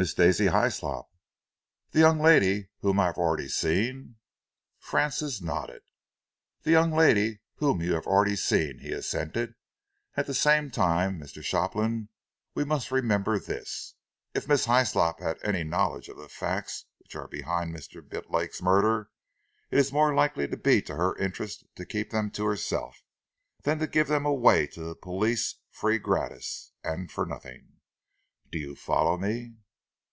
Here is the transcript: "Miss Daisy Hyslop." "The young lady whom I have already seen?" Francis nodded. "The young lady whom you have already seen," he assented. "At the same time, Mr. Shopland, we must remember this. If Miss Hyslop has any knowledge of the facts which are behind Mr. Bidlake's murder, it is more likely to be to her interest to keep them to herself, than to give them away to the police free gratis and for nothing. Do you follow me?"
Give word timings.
"Miss 0.00 0.14
Daisy 0.14 0.46
Hyslop." 0.46 1.06
"The 1.90 1.98
young 1.98 2.20
lady 2.20 2.68
whom 2.82 3.00
I 3.00 3.06
have 3.06 3.16
already 3.18 3.48
seen?" 3.48 4.14
Francis 4.78 5.42
nodded. 5.42 5.82
"The 6.62 6.70
young 6.70 6.92
lady 6.92 7.40
whom 7.56 7.82
you 7.82 7.94
have 7.94 8.06
already 8.06 8.36
seen," 8.36 8.78
he 8.78 8.92
assented. 8.92 9.56
"At 10.16 10.28
the 10.28 10.34
same 10.34 10.70
time, 10.70 11.18
Mr. 11.18 11.42
Shopland, 11.42 12.10
we 12.54 12.62
must 12.64 12.92
remember 12.92 13.40
this. 13.40 13.96
If 14.34 14.46
Miss 14.46 14.66
Hyslop 14.66 15.18
has 15.18 15.36
any 15.42 15.64
knowledge 15.64 16.08
of 16.08 16.16
the 16.16 16.28
facts 16.28 16.84
which 17.00 17.16
are 17.16 17.26
behind 17.26 17.74
Mr. 17.74 18.00
Bidlake's 18.00 18.62
murder, 18.62 19.10
it 19.72 19.80
is 19.80 19.90
more 19.90 20.14
likely 20.14 20.46
to 20.46 20.56
be 20.56 20.80
to 20.82 20.94
her 20.94 21.16
interest 21.16 21.66
to 21.74 21.84
keep 21.84 22.10
them 22.12 22.30
to 22.30 22.44
herself, 22.44 23.02
than 23.64 23.80
to 23.80 23.88
give 23.88 24.06
them 24.06 24.24
away 24.26 24.68
to 24.68 24.80
the 24.80 24.94
police 24.94 25.56
free 25.72 25.98
gratis 25.98 26.70
and 26.84 27.10
for 27.10 27.26
nothing. 27.26 27.78
Do 28.52 28.60
you 28.60 28.76
follow 28.76 29.16
me?" 29.18 29.56